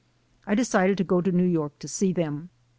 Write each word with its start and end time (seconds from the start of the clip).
I 0.47 0.55
decided 0.55 0.97
to 0.97 1.03
go 1.03 1.21
to 1.21 1.31
New 1.31 1.45
York 1.45 1.77
to 1.77 1.87
see 1.87 2.11
them. 2.11 2.49